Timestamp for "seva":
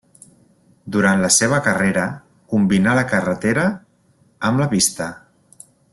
1.35-1.59